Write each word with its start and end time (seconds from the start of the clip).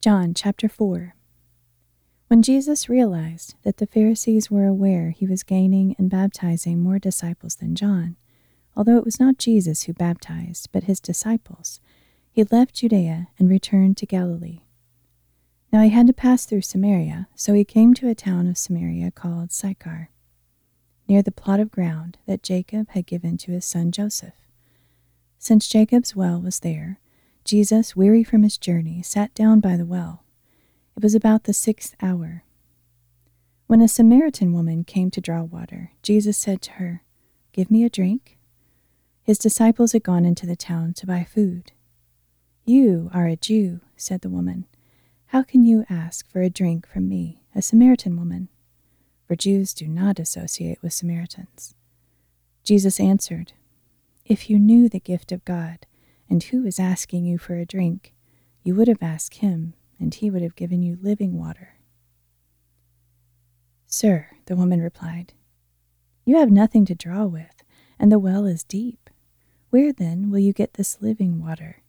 John 0.00 0.32
chapter 0.32 0.66
4 0.66 1.14
When 2.28 2.40
Jesus 2.40 2.88
realized 2.88 3.56
that 3.64 3.76
the 3.76 3.86
Pharisees 3.86 4.50
were 4.50 4.64
aware 4.64 5.10
he 5.10 5.26
was 5.26 5.42
gaining 5.42 5.94
and 5.98 6.08
baptizing 6.08 6.80
more 6.80 6.98
disciples 6.98 7.56
than 7.56 7.74
John, 7.74 8.16
although 8.74 8.96
it 8.96 9.04
was 9.04 9.20
not 9.20 9.36
Jesus 9.36 9.82
who 9.82 9.92
baptized, 9.92 10.70
but 10.72 10.84
his 10.84 11.00
disciples, 11.00 11.80
he 12.32 12.44
left 12.44 12.76
Judea 12.76 13.28
and 13.38 13.50
returned 13.50 13.98
to 13.98 14.06
Galilee. 14.06 14.62
Now 15.70 15.82
he 15.82 15.90
had 15.90 16.06
to 16.06 16.14
pass 16.14 16.46
through 16.46 16.62
Samaria, 16.62 17.28
so 17.34 17.52
he 17.52 17.62
came 17.66 17.92
to 17.92 18.08
a 18.08 18.14
town 18.14 18.46
of 18.46 18.56
Samaria 18.56 19.10
called 19.10 19.52
Sychar, 19.52 20.08
near 21.08 21.20
the 21.20 21.30
plot 21.30 21.60
of 21.60 21.70
ground 21.70 22.16
that 22.24 22.42
Jacob 22.42 22.88
had 22.92 23.04
given 23.04 23.36
to 23.36 23.52
his 23.52 23.66
son 23.66 23.92
Joseph. 23.92 24.48
Since 25.38 25.68
Jacob's 25.68 26.16
well 26.16 26.40
was 26.40 26.60
there, 26.60 27.00
Jesus, 27.50 27.96
weary 27.96 28.22
from 28.22 28.44
his 28.44 28.56
journey, 28.56 29.02
sat 29.02 29.34
down 29.34 29.58
by 29.58 29.76
the 29.76 29.84
well. 29.84 30.22
It 30.96 31.02
was 31.02 31.16
about 31.16 31.44
the 31.44 31.52
sixth 31.52 31.96
hour. 32.00 32.44
When 33.66 33.82
a 33.82 33.88
Samaritan 33.88 34.52
woman 34.52 34.84
came 34.84 35.10
to 35.10 35.20
draw 35.20 35.42
water, 35.42 35.90
Jesus 36.00 36.38
said 36.38 36.62
to 36.62 36.70
her, 36.74 37.02
Give 37.52 37.68
me 37.68 37.82
a 37.82 37.90
drink. 37.90 38.38
His 39.24 39.36
disciples 39.36 39.90
had 39.90 40.04
gone 40.04 40.24
into 40.24 40.46
the 40.46 40.54
town 40.54 40.94
to 40.94 41.08
buy 41.08 41.24
food. 41.24 41.72
You 42.64 43.10
are 43.12 43.26
a 43.26 43.34
Jew, 43.34 43.80
said 43.96 44.20
the 44.20 44.30
woman. 44.30 44.66
How 45.26 45.42
can 45.42 45.64
you 45.64 45.84
ask 45.90 46.30
for 46.30 46.42
a 46.42 46.50
drink 46.50 46.86
from 46.86 47.08
me, 47.08 47.42
a 47.52 47.62
Samaritan 47.62 48.16
woman? 48.16 48.48
For 49.26 49.34
Jews 49.34 49.74
do 49.74 49.88
not 49.88 50.20
associate 50.20 50.80
with 50.84 50.92
Samaritans. 50.92 51.74
Jesus 52.62 53.00
answered, 53.00 53.54
If 54.24 54.48
you 54.48 54.56
knew 54.56 54.88
the 54.88 55.00
gift 55.00 55.32
of 55.32 55.44
God, 55.44 55.86
and 56.30 56.44
who 56.44 56.64
is 56.64 56.78
asking 56.78 57.24
you 57.24 57.36
for 57.36 57.56
a 57.56 57.66
drink, 57.66 58.14
you 58.62 58.74
would 58.76 58.88
have 58.88 59.02
asked 59.02 59.34
him, 59.38 59.74
and 59.98 60.14
he 60.14 60.30
would 60.30 60.42
have 60.42 60.54
given 60.54 60.80
you 60.80 60.96
living 61.02 61.36
water. 61.36 61.74
Sir, 63.86 64.28
the 64.46 64.54
woman 64.54 64.80
replied, 64.80 65.34
You 66.24 66.38
have 66.38 66.50
nothing 66.50 66.86
to 66.86 66.94
draw 66.94 67.26
with, 67.26 67.64
and 67.98 68.12
the 68.12 68.18
well 68.18 68.46
is 68.46 68.62
deep. 68.62 69.10
Where 69.70 69.92
then 69.92 70.30
will 70.30 70.38
you 70.38 70.52
get 70.52 70.74
this 70.74 71.02
living 71.02 71.42
water? 71.42 71.82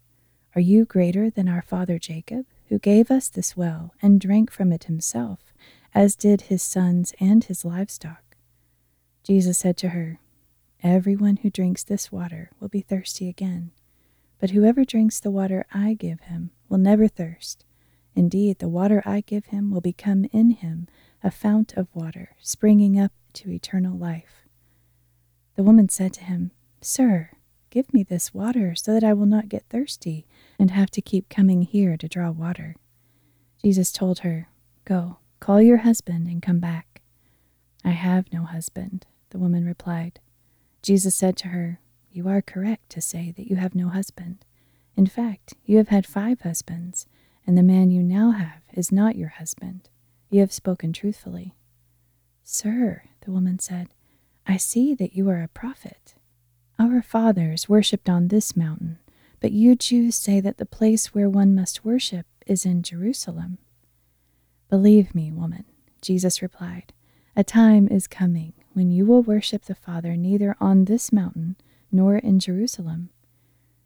Are 0.55 0.61
you 0.61 0.85
greater 0.85 1.29
than 1.29 1.47
our 1.47 1.61
father 1.61 1.99
Jacob, 1.99 2.45
who 2.67 2.79
gave 2.79 3.11
us 3.11 3.29
this 3.29 3.55
well 3.55 3.93
and 4.01 4.19
drank 4.19 4.51
from 4.51 4.73
it 4.73 4.85
himself, 4.85 5.53
as 5.93 6.15
did 6.15 6.41
his 6.41 6.63
sons 6.63 7.13
and 7.19 7.43
his 7.43 7.63
livestock? 7.63 8.35
Jesus 9.23 9.59
said 9.59 9.77
to 9.77 9.89
her, 9.89 10.19
Everyone 10.81 11.37
who 11.37 11.51
drinks 11.51 11.83
this 11.83 12.11
water 12.11 12.49
will 12.59 12.69
be 12.69 12.81
thirsty 12.81 13.29
again. 13.29 13.71
But 14.41 14.49
whoever 14.49 14.83
drinks 14.83 15.19
the 15.19 15.29
water 15.29 15.65
I 15.71 15.93
give 15.93 16.21
him 16.21 16.49
will 16.67 16.79
never 16.79 17.07
thirst. 17.07 17.63
Indeed, 18.15 18.57
the 18.57 18.67
water 18.67 19.03
I 19.05 19.21
give 19.21 19.45
him 19.45 19.69
will 19.69 19.81
become 19.81 20.25
in 20.33 20.49
him 20.49 20.87
a 21.23 21.29
fount 21.29 21.73
of 21.77 21.87
water, 21.93 22.31
springing 22.41 22.99
up 22.99 23.11
to 23.33 23.51
eternal 23.51 23.95
life. 23.95 24.47
The 25.55 25.63
woman 25.63 25.89
said 25.89 26.11
to 26.13 26.23
him, 26.23 26.49
Sir, 26.81 27.29
give 27.69 27.93
me 27.93 28.01
this 28.01 28.33
water 28.33 28.73
so 28.73 28.93
that 28.93 29.03
I 29.03 29.13
will 29.13 29.27
not 29.27 29.47
get 29.47 29.69
thirsty 29.69 30.25
and 30.57 30.71
have 30.71 30.89
to 30.91 31.01
keep 31.01 31.29
coming 31.29 31.61
here 31.61 31.95
to 31.95 32.07
draw 32.07 32.31
water. 32.31 32.75
Jesus 33.63 33.91
told 33.91 34.19
her, 34.19 34.49
Go, 34.85 35.19
call 35.39 35.61
your 35.61 35.77
husband 35.77 36.27
and 36.27 36.41
come 36.41 36.59
back. 36.59 37.03
I 37.85 37.91
have 37.91 38.33
no 38.33 38.45
husband, 38.45 39.05
the 39.29 39.37
woman 39.37 39.65
replied. 39.65 40.19
Jesus 40.81 41.15
said 41.15 41.37
to 41.37 41.49
her, 41.49 41.79
you 42.11 42.27
are 42.27 42.41
correct 42.41 42.89
to 42.91 43.01
say 43.01 43.33
that 43.35 43.49
you 43.49 43.55
have 43.55 43.75
no 43.75 43.89
husband. 43.89 44.45
In 44.95 45.07
fact, 45.07 45.53
you 45.65 45.77
have 45.77 45.87
had 45.87 46.05
five 46.05 46.41
husbands, 46.41 47.05
and 47.47 47.57
the 47.57 47.63
man 47.63 47.91
you 47.91 48.03
now 48.03 48.31
have 48.31 48.61
is 48.73 48.91
not 48.91 49.15
your 49.15 49.29
husband. 49.29 49.89
You 50.29 50.41
have 50.41 50.53
spoken 50.53 50.93
truthfully. 50.93 51.55
Sir, 52.43 53.03
the 53.21 53.31
woman 53.31 53.59
said, 53.59 53.89
I 54.45 54.57
see 54.57 54.93
that 54.95 55.15
you 55.15 55.29
are 55.29 55.41
a 55.41 55.47
prophet. 55.47 56.15
Our 56.77 57.01
fathers 57.01 57.69
worshipped 57.69 58.09
on 58.09 58.27
this 58.27 58.55
mountain, 58.55 58.99
but 59.39 59.51
you 59.51 59.75
Jews 59.75 60.15
say 60.15 60.39
that 60.39 60.57
the 60.57 60.65
place 60.65 61.13
where 61.13 61.29
one 61.29 61.55
must 61.55 61.85
worship 61.85 62.25
is 62.45 62.65
in 62.65 62.83
Jerusalem. 62.83 63.57
Believe 64.69 65.13
me, 65.13 65.31
woman, 65.31 65.65
Jesus 66.01 66.41
replied, 66.41 66.93
a 67.35 67.43
time 67.43 67.87
is 67.87 68.07
coming 68.07 68.53
when 68.73 68.91
you 68.91 69.05
will 69.05 69.21
worship 69.21 69.65
the 69.65 69.75
Father 69.75 70.17
neither 70.17 70.55
on 70.59 70.85
this 70.85 71.13
mountain 71.13 71.55
nor 71.91 72.17
in 72.17 72.39
Jerusalem. 72.39 73.09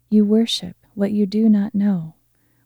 You 0.08 0.24
worship 0.24 0.76
what 0.94 1.12
you 1.12 1.26
do 1.26 1.48
not 1.48 1.74
know. 1.74 2.14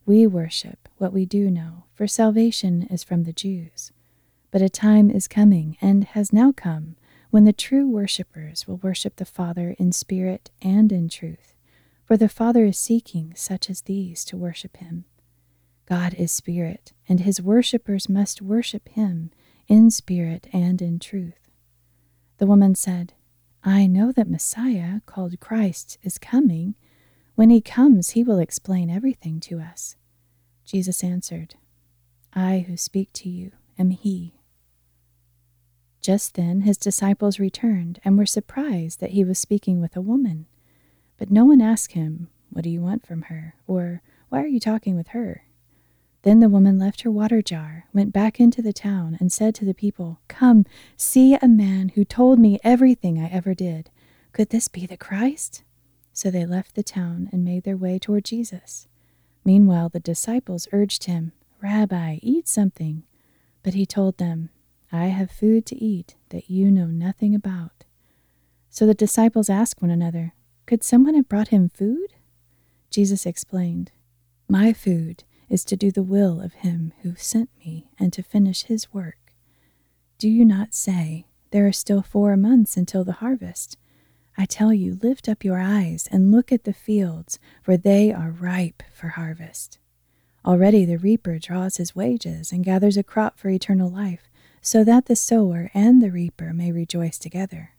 We 0.06 0.26
worship 0.26 0.88
what 0.98 1.12
we 1.12 1.24
do 1.24 1.50
know, 1.50 1.84
for 1.94 2.06
salvation 2.06 2.82
is 2.84 3.02
from 3.02 3.24
the 3.24 3.32
Jews. 3.32 3.92
But 4.50 4.62
a 4.62 4.68
time 4.68 5.10
is 5.10 5.28
coming, 5.28 5.76
and 5.80 6.04
has 6.04 6.32
now 6.32 6.52
come, 6.52 6.96
when 7.30 7.44
the 7.44 7.52
true 7.52 7.88
worshippers 7.88 8.66
will 8.66 8.78
worship 8.78 9.16
the 9.16 9.24
Father 9.24 9.76
in 9.78 9.92
spirit 9.92 10.50
and 10.60 10.90
in 10.90 11.08
truth, 11.08 11.54
for 12.04 12.16
the 12.16 12.28
Father 12.28 12.64
is 12.64 12.78
seeking 12.78 13.32
such 13.36 13.70
as 13.70 13.82
these 13.82 14.24
to 14.24 14.36
worship 14.36 14.78
him. 14.78 15.04
God 15.86 16.14
is 16.14 16.32
spirit, 16.32 16.92
and 17.08 17.20
his 17.20 17.40
worshippers 17.40 18.08
must 18.08 18.42
worship 18.42 18.88
him 18.88 19.30
in 19.68 19.90
spirit 19.90 20.48
and 20.52 20.82
in 20.82 20.98
truth. 20.98 21.48
The 22.38 22.46
woman 22.46 22.74
said, 22.74 23.14
I 23.62 23.86
know 23.86 24.10
that 24.12 24.30
Messiah, 24.30 25.00
called 25.04 25.38
Christ, 25.38 25.98
is 26.02 26.18
coming. 26.18 26.76
When 27.34 27.50
he 27.50 27.60
comes, 27.60 28.10
he 28.10 28.24
will 28.24 28.38
explain 28.38 28.88
everything 28.88 29.38
to 29.40 29.60
us. 29.60 29.96
Jesus 30.64 31.04
answered, 31.04 31.56
I 32.32 32.64
who 32.66 32.76
speak 32.76 33.12
to 33.14 33.28
you 33.28 33.52
am 33.78 33.90
he. 33.90 34.34
Just 36.00 36.34
then 36.34 36.62
his 36.62 36.78
disciples 36.78 37.38
returned 37.38 38.00
and 38.04 38.16
were 38.16 38.24
surprised 38.24 39.00
that 39.00 39.10
he 39.10 39.24
was 39.24 39.38
speaking 39.38 39.80
with 39.80 39.94
a 39.94 40.00
woman. 40.00 40.46
But 41.18 41.30
no 41.30 41.44
one 41.44 41.60
asked 41.60 41.92
him, 41.92 42.28
What 42.48 42.64
do 42.64 42.70
you 42.70 42.80
want 42.80 43.04
from 43.06 43.22
her? 43.22 43.56
or 43.66 44.00
Why 44.30 44.42
are 44.42 44.46
you 44.46 44.60
talking 44.60 44.96
with 44.96 45.08
her? 45.08 45.44
Then 46.22 46.40
the 46.40 46.48
woman 46.48 46.78
left 46.78 47.02
her 47.02 47.10
water 47.10 47.40
jar, 47.40 47.86
went 47.94 48.12
back 48.12 48.38
into 48.38 48.60
the 48.60 48.74
town, 48.74 49.16
and 49.18 49.32
said 49.32 49.54
to 49.56 49.64
the 49.64 49.74
people, 49.74 50.20
Come, 50.28 50.66
see 50.96 51.34
a 51.34 51.48
man 51.48 51.90
who 51.90 52.04
told 52.04 52.38
me 52.38 52.58
everything 52.62 53.18
I 53.18 53.28
ever 53.30 53.54
did. 53.54 53.90
Could 54.32 54.50
this 54.50 54.68
be 54.68 54.86
the 54.86 54.98
Christ? 54.98 55.62
So 56.12 56.30
they 56.30 56.44
left 56.44 56.74
the 56.74 56.82
town 56.82 57.30
and 57.32 57.44
made 57.44 57.64
their 57.64 57.76
way 57.76 57.98
toward 57.98 58.24
Jesus. 58.24 58.86
Meanwhile, 59.44 59.88
the 59.88 60.00
disciples 60.00 60.68
urged 60.72 61.04
him, 61.04 61.32
Rabbi, 61.62 62.18
eat 62.22 62.46
something. 62.46 63.04
But 63.62 63.74
he 63.74 63.86
told 63.86 64.18
them, 64.18 64.50
I 64.92 65.06
have 65.06 65.30
food 65.30 65.64
to 65.66 65.82
eat 65.82 66.16
that 66.30 66.50
you 66.50 66.70
know 66.70 66.86
nothing 66.86 67.34
about. 67.34 67.84
So 68.68 68.86
the 68.86 68.94
disciples 68.94 69.48
asked 69.48 69.80
one 69.80 69.90
another, 69.90 70.34
Could 70.66 70.82
someone 70.84 71.14
have 71.14 71.28
brought 71.28 71.48
him 71.48 71.68
food? 71.68 72.14
Jesus 72.90 73.24
explained, 73.24 73.92
My 74.48 74.72
food 74.72 75.24
is 75.50 75.64
to 75.66 75.76
do 75.76 75.90
the 75.90 76.02
will 76.02 76.40
of 76.40 76.54
him 76.54 76.94
who 77.02 77.14
sent 77.16 77.50
me 77.58 77.90
and 77.98 78.12
to 78.12 78.22
finish 78.22 78.62
his 78.62 78.94
work. 78.94 79.34
Do 80.16 80.28
you 80.28 80.44
not 80.44 80.72
say, 80.72 81.26
There 81.50 81.66
are 81.66 81.72
still 81.72 82.02
four 82.02 82.36
months 82.36 82.76
until 82.76 83.04
the 83.04 83.14
harvest? 83.14 83.76
I 84.38 84.46
tell 84.46 84.72
you, 84.72 84.98
lift 85.02 85.28
up 85.28 85.44
your 85.44 85.58
eyes 85.58 86.08
and 86.10 86.32
look 86.32 86.52
at 86.52 86.64
the 86.64 86.72
fields, 86.72 87.38
for 87.62 87.76
they 87.76 88.12
are 88.12 88.30
ripe 88.30 88.82
for 88.94 89.08
harvest. 89.08 89.78
Already 90.46 90.84
the 90.84 90.96
reaper 90.96 91.38
draws 91.38 91.76
his 91.76 91.94
wages 91.94 92.52
and 92.52 92.64
gathers 92.64 92.96
a 92.96 93.02
crop 93.02 93.38
for 93.38 93.50
eternal 93.50 93.90
life, 93.90 94.30
so 94.62 94.84
that 94.84 95.06
the 95.06 95.16
sower 95.16 95.70
and 95.74 96.02
the 96.02 96.10
reaper 96.10 96.54
may 96.54 96.72
rejoice 96.72 97.18
together. 97.18 97.72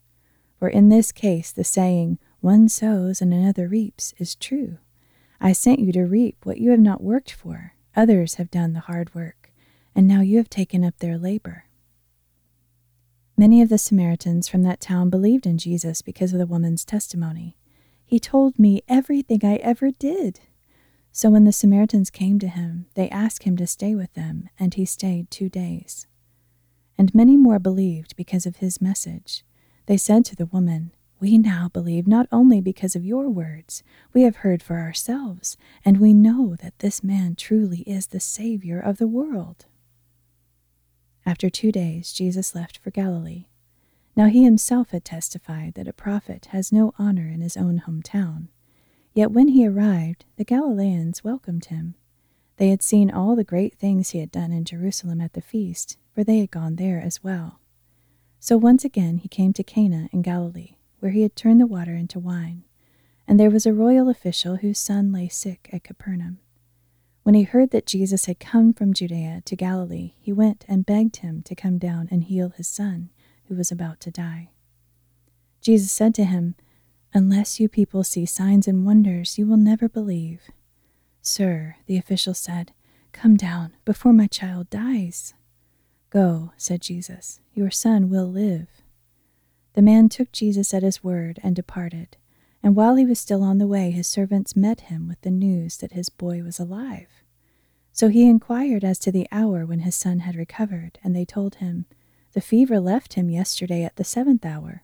For 0.60 0.68
in 0.68 0.90
this 0.90 1.12
case, 1.12 1.52
the 1.52 1.64
saying, 1.64 2.20
One 2.42 2.70
sows 2.70 3.22
and 3.22 3.34
another 3.34 3.68
reaps, 3.68 4.14
is 4.20 4.36
true. 4.36 4.78
I 5.44 5.54
sent 5.54 5.80
you 5.80 5.92
to 5.94 6.04
reap 6.04 6.38
what 6.44 6.60
you 6.60 6.70
have 6.70 6.80
not 6.80 7.02
worked 7.02 7.32
for. 7.32 7.74
Others 7.96 8.36
have 8.36 8.52
done 8.52 8.74
the 8.74 8.82
hard 8.82 9.14
work, 9.16 9.52
and 9.96 10.08
now 10.08 10.22
you 10.22 10.38
have 10.38 10.52
taken 10.52 10.86
up 10.86 11.00
their 11.00 11.18
labor. 11.18 11.66
Many 13.36 13.60
of 13.64 13.70
the 13.70 13.80
Samaritans 13.80 14.48
from 14.48 14.62
that 14.64 14.80
town 14.80 15.10
believed 15.10 15.48
in 15.48 15.58
Jesus 15.58 16.04
because 16.04 16.32
of 16.32 16.38
the 16.38 16.46
woman's 16.46 16.86
testimony. 16.86 17.58
He 18.06 18.20
told 18.20 18.60
me 18.60 18.84
everything 18.88 19.40
I 19.44 19.56
ever 19.56 19.90
did. 19.90 20.42
So 21.12 21.32
when 21.32 21.46
the 21.46 21.52
Samaritans 21.52 22.12
came 22.12 22.38
to 22.38 22.48
him, 22.48 22.86
they 22.94 23.10
asked 23.10 23.42
him 23.42 23.58
to 23.58 23.66
stay 23.66 23.96
with 23.96 24.14
them, 24.14 24.48
and 24.60 24.76
he 24.76 24.86
stayed 24.86 25.32
two 25.32 25.50
days. 25.50 26.06
And 27.00 27.16
many 27.16 27.36
more 27.36 27.58
believed 27.58 28.16
because 28.16 28.46
of 28.46 28.58
his 28.58 28.80
message. 28.80 29.44
They 29.88 29.98
said 29.98 30.24
to 30.26 30.36
the 30.36 30.46
woman, 30.46 30.92
we 31.22 31.38
now 31.38 31.70
believe 31.72 32.08
not 32.08 32.28
only 32.32 32.60
because 32.60 32.96
of 32.96 33.06
your 33.06 33.30
words, 33.30 33.84
we 34.12 34.24
have 34.24 34.38
heard 34.38 34.64
for 34.64 34.80
ourselves, 34.80 35.56
and 35.86 36.00
we 36.00 36.14
know 36.14 36.56
that 36.62 36.80
this 36.80 37.04
man 37.04 37.36
truly 37.36 37.82
is 37.82 38.08
the 38.08 38.20
Savior 38.20 38.80
of 38.80 38.98
the 38.98 39.08
world. 39.08 39.66
After 41.24 41.48
two 41.50 41.72
days, 41.72 42.12
Jesus 42.12 42.56
left 42.56 42.80
for 42.80 42.90
Galilee. 42.90 43.46
Now 44.16 44.26
he 44.26 44.44
himself 44.44 44.90
had 44.90 45.06
testified 45.06 45.76
that 45.76 45.88
a 45.88 45.94
prophet 45.94 46.48
has 46.48 46.72
no 46.72 46.92
honor 46.98 47.28
in 47.28 47.42
his 47.42 47.56
own 47.56 47.84
hometown. 47.88 48.48
Yet 49.14 49.32
when 49.32 49.50
he 49.50 49.68
arrived, 49.68 50.26
the 50.38 50.44
Galileans 50.44 51.24
welcomed 51.24 51.66
him. 51.66 51.94
They 52.58 52.70
had 52.70 52.82
seen 52.82 53.12
all 53.12 53.36
the 53.36 53.44
great 53.44 53.76
things 53.76 54.10
he 54.10 54.20
had 54.20 54.32
done 54.32 54.52
in 54.52 54.66
Jerusalem 54.66 55.22
at 55.22 55.34
the 55.34 55.42
feast, 55.42 55.98
for 56.16 56.24
they 56.24 56.40
had 56.40 56.52
gone 56.52 56.78
there 56.78 57.00
as 57.00 57.24
well. 57.24 57.60
So 58.40 58.58
once 58.58 58.84
again 58.84 59.20
he 59.20 59.28
came 59.28 59.54
to 59.54 59.64
Cana 59.64 60.10
in 60.12 60.24
Galilee, 60.24 60.76
where 61.02 61.12
he 61.12 61.24
had 61.24 61.36
turned 61.36 61.60
the 61.60 61.68
water 61.68 61.94
into 61.94 62.20
wine. 62.20 62.64
And 63.28 63.40
there 63.40 63.50
was 63.50 63.66
a 63.66 63.74
royal 63.74 64.08
official 64.08 64.58
whose 64.58 64.80
son 64.80 65.12
lay 65.12 65.28
sick 65.28 65.70
at 65.74 65.84
Capernaum. 65.84 66.40
When 67.24 67.36
he 67.36 67.44
heard 67.44 67.72
that 67.72 67.86
Jesus 67.86 68.26
had 68.26 68.40
come 68.40 68.74
from 68.74 68.94
Judea 68.94 69.42
to 69.46 69.56
Galilee, 69.56 70.14
he 70.20 70.32
went 70.32 70.64
and 70.68 70.86
begged 70.86 71.18
him 71.18 71.44
to 71.44 71.56
come 71.56 71.78
down 71.78 72.08
and 72.10 72.24
heal 72.24 72.50
his 72.50 72.68
son, 72.68 73.10
who 73.46 73.56
was 73.56 73.72
about 73.72 74.00
to 74.02 74.12
die. 74.12 74.50
Jesus 75.60 75.92
said 75.92 76.16
to 76.16 76.24
him, 76.24 76.56
Unless 77.14 77.60
you 77.60 77.68
people 77.68 78.04
see 78.04 78.26
signs 78.26 78.68
and 78.68 78.86
wonders, 78.86 79.38
you 79.38 79.46
will 79.46 79.58
never 79.58 79.90
believe. 79.90 80.50
Sir, 81.22 81.76
the 81.86 81.98
official 81.98 82.34
said, 82.34 82.74
Come 83.12 83.36
down 83.36 83.74
before 83.86 84.14
my 84.14 84.28
child 84.28 84.70
dies. 84.70 85.34
Go, 86.10 86.54
said 86.58 86.82
Jesus, 86.82 87.40
your 87.54 87.70
son 87.70 88.10
will 88.10 88.28
live. 88.28 88.81
The 89.74 89.82
man 89.82 90.10
took 90.10 90.32
Jesus 90.32 90.74
at 90.74 90.84
his 90.84 91.04
word 91.04 91.40
and 91.44 91.56
departed. 91.56 92.18
And 92.64 92.76
while 92.76 92.96
he 92.96 93.06
was 93.06 93.20
still 93.20 93.42
on 93.42 93.58
the 93.58 93.68
way, 93.68 93.92
his 93.92 94.08
servants 94.08 94.56
met 94.56 94.82
him 94.82 95.08
with 95.08 95.22
the 95.22 95.32
news 95.32 95.78
that 95.78 95.94
his 95.94 96.10
boy 96.10 96.44
was 96.44 96.60
alive. 96.60 97.08
So 97.92 98.10
he 98.10 98.30
inquired 98.30 98.84
as 98.84 99.00
to 99.00 99.12
the 99.12 99.28
hour 99.32 99.66
when 99.66 99.80
his 99.80 99.96
son 99.96 100.20
had 100.20 100.36
recovered, 100.36 101.00
and 101.04 101.16
they 101.16 101.26
told 101.26 101.56
him, 101.56 101.86
The 102.34 102.42
fever 102.42 102.80
left 102.80 103.14
him 103.14 103.30
yesterday 103.30 103.84
at 103.84 103.96
the 103.96 104.04
seventh 104.04 104.46
hour. 104.46 104.84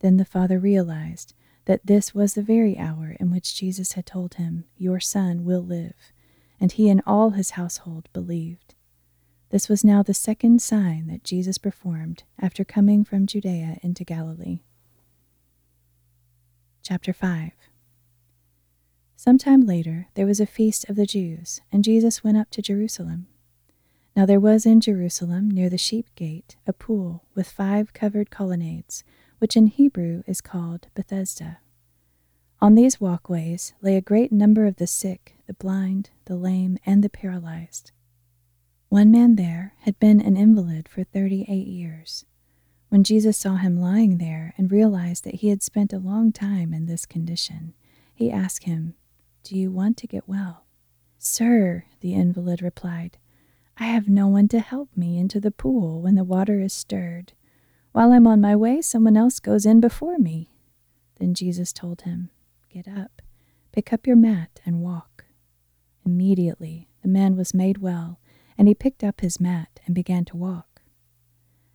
Then 0.00 0.16
the 0.16 0.24
father 0.24 0.58
realized 0.58 1.34
that 1.66 1.84
this 1.84 2.14
was 2.14 2.34
the 2.34 2.42
very 2.42 2.78
hour 2.78 3.16
in 3.18 3.30
which 3.30 3.56
Jesus 3.56 3.92
had 3.92 4.06
told 4.06 4.34
him, 4.34 4.64
Your 4.76 5.00
son 5.00 5.44
will 5.44 5.62
live. 5.62 6.12
And 6.60 6.72
he 6.72 6.88
and 6.88 7.02
all 7.06 7.30
his 7.30 7.50
household 7.50 8.08
believed. 8.12 8.75
This 9.50 9.68
was 9.68 9.84
now 9.84 10.02
the 10.02 10.14
second 10.14 10.60
sign 10.60 11.06
that 11.06 11.22
Jesus 11.22 11.56
performed 11.56 12.24
after 12.40 12.64
coming 12.64 13.04
from 13.04 13.26
Judea 13.26 13.78
into 13.80 14.02
Galilee. 14.02 14.60
Chapter 16.82 17.12
5 17.12 17.52
Some 19.14 19.38
time 19.38 19.60
later 19.60 20.08
there 20.14 20.26
was 20.26 20.40
a 20.40 20.46
feast 20.46 20.88
of 20.88 20.96
the 20.96 21.06
Jews, 21.06 21.60
and 21.70 21.84
Jesus 21.84 22.24
went 22.24 22.36
up 22.36 22.50
to 22.50 22.62
Jerusalem. 22.62 23.28
Now 24.16 24.26
there 24.26 24.40
was 24.40 24.66
in 24.66 24.80
Jerusalem, 24.80 25.48
near 25.48 25.70
the 25.70 25.78
sheep 25.78 26.12
gate, 26.16 26.56
a 26.66 26.72
pool 26.72 27.24
with 27.34 27.48
five 27.48 27.92
covered 27.92 28.30
colonnades, 28.30 29.04
which 29.38 29.56
in 29.56 29.68
Hebrew 29.68 30.24
is 30.26 30.40
called 30.40 30.88
Bethesda. 30.94 31.58
On 32.60 32.74
these 32.74 33.00
walkways 33.00 33.74
lay 33.80 33.96
a 33.96 34.00
great 34.00 34.32
number 34.32 34.66
of 34.66 34.76
the 34.76 34.86
sick, 34.88 35.36
the 35.46 35.54
blind, 35.54 36.10
the 36.24 36.34
lame, 36.34 36.78
and 36.84 37.04
the 37.04 37.10
paralyzed. 37.10 37.92
One 38.96 39.10
man 39.10 39.36
there 39.36 39.74
had 39.80 39.98
been 39.98 40.22
an 40.22 40.38
invalid 40.38 40.88
for 40.88 41.04
thirty 41.04 41.44
eight 41.48 41.66
years. 41.66 42.24
When 42.88 43.04
Jesus 43.04 43.36
saw 43.36 43.56
him 43.56 43.78
lying 43.78 44.16
there 44.16 44.54
and 44.56 44.72
realized 44.72 45.24
that 45.24 45.34
he 45.34 45.50
had 45.50 45.62
spent 45.62 45.92
a 45.92 45.98
long 45.98 46.32
time 46.32 46.72
in 46.72 46.86
this 46.86 47.04
condition, 47.04 47.74
he 48.14 48.30
asked 48.30 48.64
him, 48.64 48.94
Do 49.42 49.54
you 49.54 49.70
want 49.70 49.98
to 49.98 50.06
get 50.06 50.26
well? 50.26 50.64
Sir, 51.18 51.84
the 52.00 52.14
invalid 52.14 52.62
replied, 52.62 53.18
I 53.76 53.84
have 53.84 54.08
no 54.08 54.28
one 54.28 54.48
to 54.48 54.60
help 54.60 54.88
me 54.96 55.18
into 55.18 55.40
the 55.40 55.50
pool 55.50 56.00
when 56.00 56.14
the 56.14 56.24
water 56.24 56.62
is 56.62 56.72
stirred. 56.72 57.34
While 57.92 58.12
I'm 58.12 58.26
on 58.26 58.40
my 58.40 58.56
way, 58.56 58.80
someone 58.80 59.18
else 59.18 59.40
goes 59.40 59.66
in 59.66 59.78
before 59.78 60.16
me. 60.16 60.48
Then 61.20 61.34
Jesus 61.34 61.70
told 61.70 62.00
him, 62.00 62.30
Get 62.70 62.88
up, 62.88 63.20
pick 63.72 63.92
up 63.92 64.06
your 64.06 64.16
mat, 64.16 64.58
and 64.64 64.80
walk. 64.80 65.26
Immediately 66.06 66.88
the 67.02 67.08
man 67.08 67.36
was 67.36 67.52
made 67.52 67.76
well 67.76 68.20
and 68.58 68.68
he 68.68 68.74
picked 68.74 69.04
up 69.04 69.20
his 69.20 69.40
mat 69.40 69.80
and 69.86 69.94
began 69.94 70.24
to 70.26 70.36
walk. 70.36 70.82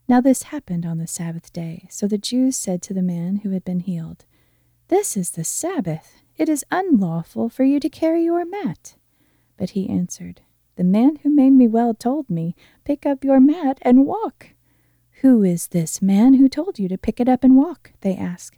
Now 0.08 0.20
this 0.20 0.44
happened 0.44 0.86
on 0.86 0.98
the 0.98 1.08
Sabbath 1.08 1.54
day, 1.54 1.88
so 1.90 2.08
the 2.08 2.18
Jews 2.18 2.58
said 2.58 2.82
to 2.82 2.94
the 2.94 3.02
man 3.02 3.38
who 3.38 3.52
had 3.52 3.64
been 3.64 3.80
healed, 3.80 4.26
This 4.90 5.16
is 5.16 5.32
the 5.32 5.44
Sabbath. 5.44 6.22
It 6.38 6.50
is 6.50 6.66
unlawful 6.72 7.50
for 7.50 7.64
you 7.64 7.80
to 7.80 7.90
carry 7.90 8.24
your 8.24 8.46
mat. 8.46 8.96
But 9.58 9.72
he 9.72 9.90
answered, 9.90 10.42
The 10.76 10.84
man 10.84 11.18
who 11.18 11.30
made 11.30 11.52
me 11.52 11.68
well 11.68 11.94
told 11.94 12.30
me, 12.30 12.56
Pick 12.84 13.06
up 13.06 13.24
your 13.24 13.40
mat 13.40 13.78
and 13.84 14.06
walk. 14.06 14.50
Who 15.22 15.44
is 15.44 15.68
this 15.68 16.02
man 16.02 16.34
who 16.34 16.50
told 16.50 16.80
you 16.80 16.90
to 16.90 16.98
pick 16.98 17.20
it 17.20 17.30
up 17.30 17.44
and 17.44 17.56
walk? 17.56 17.94
They 18.02 18.16
asked. 18.16 18.58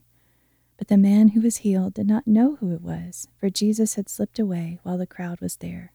But 0.77 0.87
the 0.87 0.97
man 0.97 1.29
who 1.29 1.41
was 1.41 1.57
healed 1.57 1.93
did 1.93 2.07
not 2.07 2.25
know 2.25 2.55
who 2.55 2.73
it 2.73 2.81
was, 2.81 3.27
for 3.37 3.49
Jesus 3.49 3.95
had 3.95 4.09
slipped 4.09 4.39
away 4.39 4.79
while 4.83 4.97
the 4.97 5.05
crowd 5.05 5.39
was 5.41 5.57
there. 5.57 5.91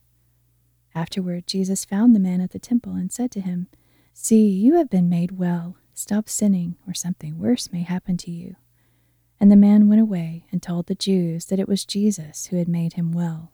Afterward, 0.98 1.46
Jesus 1.46 1.84
found 1.84 2.12
the 2.12 2.18
man 2.18 2.40
at 2.40 2.50
the 2.50 2.58
temple 2.58 2.94
and 2.94 3.12
said 3.12 3.30
to 3.30 3.40
him, 3.40 3.68
See, 4.14 4.48
you 4.48 4.74
have 4.74 4.90
been 4.90 5.08
made 5.08 5.38
well. 5.38 5.76
Stop 5.94 6.28
sinning, 6.28 6.74
or 6.88 6.92
something 6.92 7.38
worse 7.38 7.70
may 7.72 7.82
happen 7.82 8.16
to 8.16 8.32
you. 8.32 8.56
And 9.38 9.48
the 9.48 9.54
man 9.54 9.86
went 9.86 10.00
away 10.00 10.46
and 10.50 10.60
told 10.60 10.86
the 10.86 10.96
Jews 10.96 11.46
that 11.46 11.60
it 11.60 11.68
was 11.68 11.84
Jesus 11.84 12.46
who 12.46 12.56
had 12.56 12.66
made 12.66 12.94
him 12.94 13.12
well. 13.12 13.52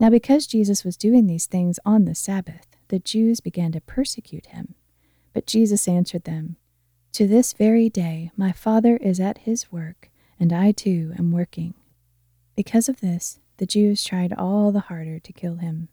Now, 0.00 0.10
because 0.10 0.48
Jesus 0.48 0.84
was 0.84 0.96
doing 0.96 1.28
these 1.28 1.46
things 1.46 1.78
on 1.86 2.04
the 2.04 2.16
Sabbath, 2.16 2.66
the 2.88 2.98
Jews 2.98 3.38
began 3.38 3.70
to 3.70 3.80
persecute 3.80 4.46
him. 4.46 4.74
But 5.32 5.46
Jesus 5.46 5.86
answered 5.86 6.24
them, 6.24 6.56
To 7.12 7.28
this 7.28 7.52
very 7.52 7.88
day 7.88 8.32
my 8.36 8.50
Father 8.50 8.96
is 8.96 9.20
at 9.20 9.38
his 9.38 9.70
work, 9.70 10.10
and 10.40 10.52
I 10.52 10.72
too 10.72 11.14
am 11.16 11.30
working. 11.30 11.74
Because 12.56 12.88
of 12.88 12.98
this, 12.98 13.38
the 13.58 13.66
Jews 13.66 14.02
tried 14.02 14.32
all 14.32 14.72
the 14.72 14.80
harder 14.80 15.20
to 15.20 15.32
kill 15.32 15.58
him. 15.58 15.88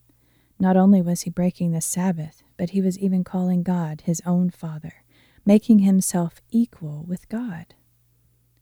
Not 0.60 0.78
only 0.78 1.02
was 1.02 1.22
he 1.22 1.30
breaking 1.30 1.72
the 1.72 1.82
Sabbath, 1.82 2.42
but 2.58 2.72
he 2.72 2.82
was 2.82 2.98
even 2.98 3.24
calling 3.24 3.64
God 3.64 4.02
his 4.02 4.22
own 4.26 4.50
Father, 4.50 5.04
making 5.46 5.80
himself 5.80 6.42
equal 6.50 7.04
with 7.08 7.28
God. 7.28 7.76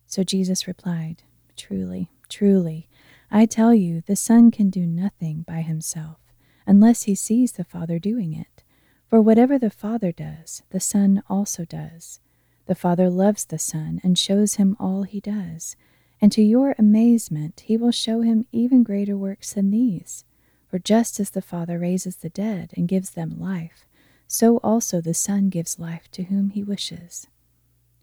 So 0.07 0.23
Jesus 0.23 0.67
replied, 0.67 1.23
Truly, 1.55 2.09
truly, 2.29 2.89
I 3.29 3.45
tell 3.45 3.73
you, 3.73 4.01
the 4.01 4.15
Son 4.15 4.49
can 4.49 4.69
do 4.69 4.85
nothing 4.87 5.43
by 5.47 5.61
himself, 5.61 6.17
unless 6.65 7.03
he 7.03 7.15
sees 7.15 7.53
the 7.53 7.63
Father 7.63 7.99
doing 7.99 8.33
it. 8.33 8.63
For 9.09 9.21
whatever 9.21 9.59
the 9.59 9.69
Father 9.69 10.11
does, 10.11 10.63
the 10.71 10.79
Son 10.79 11.21
also 11.29 11.65
does. 11.65 12.19
The 12.65 12.75
Father 12.75 13.09
loves 13.09 13.45
the 13.45 13.59
Son 13.59 13.99
and 14.03 14.17
shows 14.17 14.55
him 14.55 14.75
all 14.79 15.03
he 15.03 15.19
does. 15.19 15.75
And 16.19 16.31
to 16.31 16.41
your 16.41 16.73
amazement, 16.79 17.63
he 17.65 17.77
will 17.77 17.91
show 17.91 18.21
him 18.21 18.45
even 18.51 18.83
greater 18.83 19.17
works 19.17 19.53
than 19.53 19.69
these 19.69 20.25
for 20.73 20.79
just 20.79 21.19
as 21.19 21.29
the 21.29 21.39
Father 21.39 21.77
raises 21.77 22.15
the 22.15 22.31
dead 22.31 22.71
and 22.75 22.87
gives 22.87 23.11
them 23.11 23.39
life, 23.39 23.85
so 24.27 24.57
also 24.63 24.99
the 24.99 25.13
Son 25.13 25.49
gives 25.49 25.77
life 25.77 26.09
to 26.09 26.23
whom 26.23 26.49
he 26.49 26.63
wishes. 26.63 27.27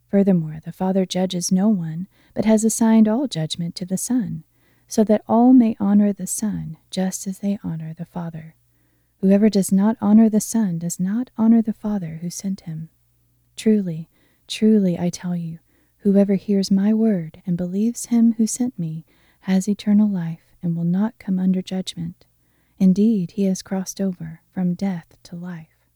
Furthermore, 0.08 0.60
the 0.64 0.70
Father 0.70 1.04
judges 1.04 1.50
no 1.50 1.68
one, 1.68 2.06
but 2.32 2.44
has 2.44 2.62
assigned 2.62 3.08
all 3.08 3.26
judgment 3.26 3.74
to 3.74 3.84
the 3.84 3.98
Son, 3.98 4.44
so 4.86 5.02
that 5.02 5.24
all 5.26 5.52
may 5.52 5.76
honor 5.80 6.12
the 6.12 6.28
Son 6.28 6.76
just 6.92 7.26
as 7.26 7.40
they 7.40 7.58
honor 7.64 7.92
the 7.92 8.04
Father. 8.04 8.54
Whoever 9.20 9.48
does 9.48 9.72
not 9.72 9.96
honor 10.00 10.28
the 10.28 10.40
Son 10.40 10.78
does 10.78 11.00
not 11.00 11.28
honor 11.36 11.62
the 11.62 11.72
Father 11.72 12.20
who 12.22 12.30
sent 12.30 12.60
him. 12.60 12.88
Truly, 13.56 14.08
truly, 14.46 14.96
I 14.96 15.10
tell 15.10 15.34
you, 15.34 15.58
whoever 16.02 16.36
hears 16.36 16.70
my 16.70 16.94
word 16.94 17.42
and 17.44 17.56
believes 17.56 18.06
him 18.06 18.34
who 18.34 18.46
sent 18.46 18.78
me 18.78 19.04
has 19.40 19.68
eternal 19.68 20.08
life 20.08 20.54
and 20.62 20.76
will 20.76 20.84
not 20.84 21.18
come 21.18 21.40
under 21.40 21.62
judgment 21.62 22.26
Indeed, 22.80 23.32
he 23.32 23.44
has 23.44 23.60
crossed 23.60 24.00
over 24.00 24.40
from 24.54 24.72
death 24.72 25.18
to 25.24 25.36
life. 25.36 25.86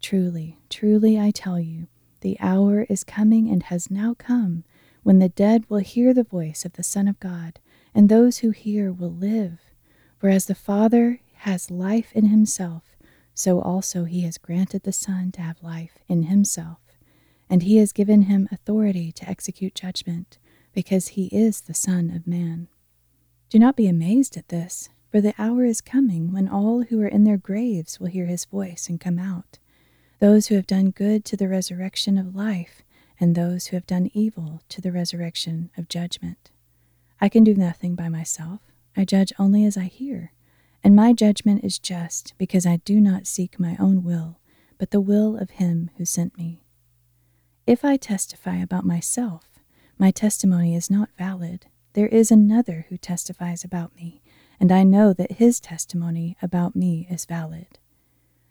Truly, 0.00 0.58
truly, 0.70 1.20
I 1.20 1.30
tell 1.30 1.60
you, 1.60 1.88
the 2.22 2.38
hour 2.40 2.86
is 2.88 3.04
coming 3.04 3.50
and 3.50 3.64
has 3.64 3.90
now 3.90 4.14
come 4.14 4.64
when 5.02 5.18
the 5.18 5.28
dead 5.28 5.68
will 5.68 5.78
hear 5.78 6.14
the 6.14 6.24
voice 6.24 6.64
of 6.64 6.72
the 6.72 6.82
Son 6.82 7.06
of 7.06 7.20
God, 7.20 7.60
and 7.94 8.08
those 8.08 8.38
who 8.38 8.50
hear 8.50 8.90
will 8.90 9.12
live. 9.12 9.60
For 10.18 10.30
as 10.30 10.46
the 10.46 10.54
Father 10.54 11.20
has 11.40 11.70
life 11.70 12.12
in 12.14 12.26
himself, 12.26 12.96
so 13.34 13.60
also 13.60 14.04
he 14.04 14.22
has 14.22 14.38
granted 14.38 14.84
the 14.84 14.92
Son 14.92 15.30
to 15.32 15.42
have 15.42 15.62
life 15.62 15.98
in 16.08 16.24
himself. 16.24 16.78
And 17.50 17.62
he 17.62 17.76
has 17.76 17.92
given 17.92 18.22
him 18.22 18.48
authority 18.50 19.12
to 19.12 19.28
execute 19.28 19.74
judgment, 19.74 20.38
because 20.72 21.08
he 21.08 21.26
is 21.26 21.60
the 21.60 21.74
Son 21.74 22.10
of 22.10 22.26
Man. 22.26 22.68
Do 23.50 23.58
not 23.58 23.76
be 23.76 23.86
amazed 23.86 24.38
at 24.38 24.48
this 24.48 24.88
for 25.16 25.22
the 25.22 25.34
hour 25.38 25.64
is 25.64 25.80
coming 25.80 26.30
when 26.30 26.46
all 26.46 26.82
who 26.82 27.00
are 27.00 27.08
in 27.08 27.24
their 27.24 27.38
graves 27.38 27.98
will 27.98 28.08
hear 28.08 28.26
his 28.26 28.44
voice 28.44 28.86
and 28.86 29.00
come 29.00 29.18
out, 29.18 29.58
those 30.18 30.48
who 30.48 30.54
have 30.56 30.66
done 30.66 30.90
good 30.90 31.24
to 31.24 31.38
the 31.38 31.48
resurrection 31.48 32.18
of 32.18 32.36
life, 32.36 32.82
and 33.18 33.34
those 33.34 33.68
who 33.68 33.76
have 33.78 33.86
done 33.86 34.10
evil 34.12 34.60
to 34.68 34.82
the 34.82 34.92
resurrection 34.92 35.70
of 35.78 35.88
judgment. 35.88 36.50
I 37.18 37.30
can 37.30 37.44
do 37.44 37.54
nothing 37.54 37.94
by 37.94 38.10
myself, 38.10 38.60
I 38.94 39.06
judge 39.06 39.32
only 39.38 39.64
as 39.64 39.78
I 39.78 39.84
hear, 39.84 40.34
and 40.84 40.94
my 40.94 41.14
judgment 41.14 41.64
is 41.64 41.78
just 41.78 42.34
because 42.36 42.66
I 42.66 42.82
do 42.84 43.00
not 43.00 43.26
seek 43.26 43.58
my 43.58 43.74
own 43.80 44.04
will, 44.04 44.38
but 44.76 44.90
the 44.90 45.00
will 45.00 45.38
of 45.38 45.48
him 45.52 45.88
who 45.96 46.04
sent 46.04 46.36
me. 46.36 46.62
If 47.66 47.86
I 47.86 47.96
testify 47.96 48.56
about 48.56 48.84
myself, 48.84 49.48
my 49.96 50.10
testimony 50.10 50.74
is 50.74 50.90
not 50.90 51.08
valid. 51.16 51.68
There 51.94 52.08
is 52.08 52.30
another 52.30 52.84
who 52.90 52.98
testifies 52.98 53.64
about 53.64 53.96
me 53.96 54.20
and 54.60 54.72
I 54.72 54.82
know 54.82 55.12
that 55.12 55.32
his 55.32 55.60
testimony 55.60 56.36
about 56.40 56.76
me 56.76 57.06
is 57.10 57.24
valid. 57.24 57.78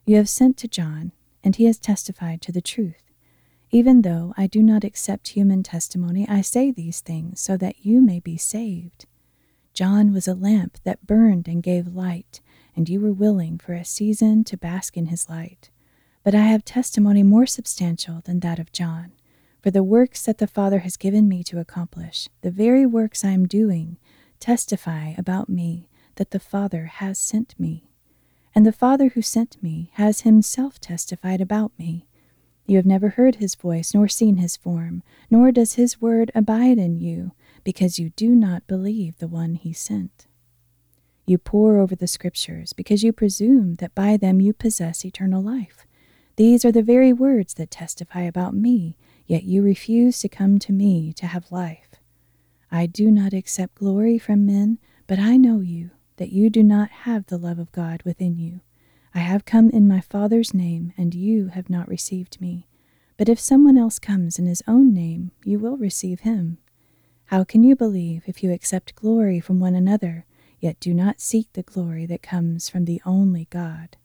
You 0.05 0.17
have 0.17 0.29
sent 0.29 0.57
to 0.57 0.67
John, 0.67 1.11
and 1.43 1.55
he 1.55 1.65
has 1.65 1.79
testified 1.79 2.41
to 2.43 2.51
the 2.51 2.61
truth. 2.61 3.01
Even 3.71 4.03
though 4.03 4.33
I 4.37 4.47
do 4.47 4.61
not 4.61 4.83
accept 4.83 5.29
human 5.29 5.63
testimony, 5.63 6.27
I 6.29 6.41
say 6.41 6.71
these 6.71 7.01
things 7.01 7.41
so 7.41 7.57
that 7.57 7.85
you 7.85 8.01
may 8.01 8.19
be 8.19 8.37
saved. 8.37 9.05
John 9.73 10.13
was 10.13 10.27
a 10.27 10.35
lamp 10.35 10.77
that 10.83 11.05
burned 11.05 11.47
and 11.47 11.61
gave 11.61 11.87
light, 11.87 12.41
and 12.75 12.87
you 12.87 12.99
were 12.99 13.11
willing 13.11 13.57
for 13.57 13.73
a 13.73 13.83
season 13.83 14.43
to 14.45 14.57
bask 14.57 14.95
in 14.95 15.07
his 15.07 15.27
light. 15.27 15.69
But 16.23 16.35
I 16.35 16.43
have 16.43 16.63
testimony 16.63 17.23
more 17.23 17.45
substantial 17.45 18.21
than 18.23 18.39
that 18.39 18.59
of 18.59 18.71
John. 18.71 19.11
For 19.61 19.71
the 19.71 19.83
works 19.83 20.23
that 20.25 20.37
the 20.37 20.47
Father 20.47 20.79
has 20.79 20.95
given 20.95 21.27
me 21.27 21.43
to 21.45 21.59
accomplish, 21.59 22.29
the 22.41 22.51
very 22.51 22.85
works 22.85 23.25
I 23.25 23.31
am 23.31 23.47
doing, 23.47 23.97
testify 24.39 25.13
about 25.17 25.49
me 25.49 25.89
that 26.15 26.31
the 26.31 26.39
Father 26.39 26.85
has 26.85 27.17
sent 27.17 27.53
me. 27.59 27.89
And 28.53 28.65
the 28.65 28.71
Father 28.71 29.09
who 29.09 29.21
sent 29.21 29.61
me 29.61 29.89
has 29.93 30.21
himself 30.21 30.79
testified 30.79 31.41
about 31.41 31.71
me. 31.77 32.07
You 32.65 32.77
have 32.77 32.85
never 32.85 33.09
heard 33.09 33.35
his 33.35 33.53
voice, 33.53 33.93
nor 33.93 34.07
seen 34.07 34.37
his 34.37 34.57
form, 34.57 35.03
nor 35.29 35.51
does 35.51 35.73
his 35.73 36.01
word 36.01 36.31
abide 36.33 36.77
in 36.77 36.99
you, 36.99 37.33
because 37.63 37.99
you 37.99 38.11
do 38.11 38.29
not 38.29 38.65
believe 38.65 39.17
the 39.17 39.27
one 39.27 39.55
he 39.55 39.73
sent. 39.73 40.25
You 41.27 41.37
pore 41.37 41.77
over 41.79 41.95
the 41.95 42.07
Scriptures, 42.07 42.73
because 42.73 43.03
you 43.03 43.11
presume 43.11 43.75
that 43.75 43.93
by 43.93 44.15
them 44.17 44.39
you 44.39 44.53
possess 44.53 45.03
eternal 45.03 45.43
life. 45.43 45.85
These 46.37 46.65
are 46.65 46.71
the 46.71 46.81
very 46.81 47.13
words 47.13 47.53
that 47.55 47.71
testify 47.71 48.21
about 48.21 48.53
me, 48.53 48.95
yet 49.27 49.43
you 49.43 49.61
refuse 49.61 50.19
to 50.19 50.29
come 50.29 50.59
to 50.59 50.71
me 50.71 51.13
to 51.13 51.27
have 51.27 51.51
life. 51.51 51.95
I 52.71 52.85
do 52.85 53.11
not 53.11 53.33
accept 53.33 53.75
glory 53.75 54.17
from 54.17 54.45
men, 54.45 54.79
but 55.07 55.19
I 55.19 55.37
know 55.37 55.59
you 55.59 55.91
that 56.17 56.31
you 56.31 56.49
do 56.49 56.63
not 56.63 56.89
have 56.89 57.25
the 57.25 57.37
love 57.37 57.59
of 57.59 57.71
God 57.71 58.01
within 58.03 58.37
you. 58.37 58.61
I 59.13 59.19
have 59.19 59.45
come 59.45 59.69
in 59.69 59.87
my 59.87 60.01
Father's 60.01 60.53
name, 60.53 60.93
and 60.97 61.15
you 61.15 61.47
have 61.47 61.69
not 61.69 61.87
received 61.87 62.41
me. 62.41 62.67
But 63.17 63.29
if 63.29 63.39
someone 63.39 63.77
else 63.77 63.99
comes 63.99 64.37
in 64.37 64.45
his 64.45 64.61
own 64.67 64.93
name, 64.93 65.31
you 65.43 65.57
will 65.57 65.77
receive 65.77 66.21
him. 66.21 66.57
How 67.25 67.43
can 67.43 67.63
you 67.63 67.75
believe 67.75 68.23
if 68.27 68.43
you 68.43 68.51
accept 68.51 68.95
glory 68.95 69.39
from 69.39 69.59
one 69.59 69.73
another, 69.73 70.25
yet 70.59 70.79
do 70.79 70.93
not 70.93 71.21
seek 71.21 71.51
the 71.53 71.63
glory 71.63 72.05
that 72.05 72.21
comes 72.21 72.69
from 72.69 72.85
the 72.85 73.01
only 73.05 73.47
God? 73.49 73.97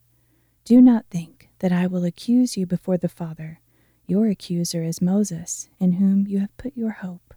Do 0.65 0.81
not 0.81 1.07
think 1.11 1.49
that 1.59 1.73
I 1.73 1.87
will 1.87 2.05
accuse 2.05 2.57
you 2.57 2.67
before 2.67 2.97
the 2.97 3.09
Father. 3.09 3.61
Your 4.07 4.29
accuser 4.29 4.83
is 4.83 5.03
Moses, 5.03 5.69
in 5.79 5.93
whom 5.93 6.27
you 6.27 6.39
have 6.39 6.57
put 6.57 6.77
your 6.77 6.91
hope. 6.91 7.35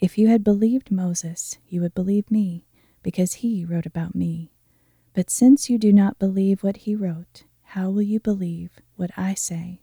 If 0.00 0.16
you 0.16 0.28
had 0.28 0.42
believed 0.42 0.90
Moses, 0.90 1.58
you 1.68 1.80
would 1.80 1.94
believe 1.94 2.30
me 2.30 2.64
because 3.02 3.34
he 3.34 3.64
wrote 3.64 3.86
about 3.86 4.14
me. 4.14 4.52
But 5.12 5.30
since 5.30 5.68
you 5.68 5.78
do 5.78 5.92
not 5.92 6.18
believe 6.18 6.62
what 6.62 6.78
he 6.78 6.94
wrote, 6.94 7.44
how 7.62 7.90
will 7.90 8.02
you 8.02 8.20
believe 8.20 8.80
what 8.96 9.10
I 9.16 9.34
say? 9.34 9.80